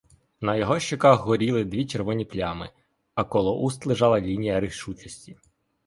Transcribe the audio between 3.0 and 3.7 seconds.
а коло